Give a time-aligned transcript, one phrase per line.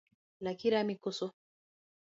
[0.43, 1.27] Laki rami koso?